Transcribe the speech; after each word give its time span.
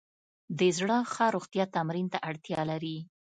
د 0.59 0.61
زړه 0.77 0.97
ښه 1.13 1.25
روغتیا 1.35 1.63
تمرین 1.75 2.07
ته 2.13 2.17
اړتیا 2.29 2.61
لري. 2.71 2.97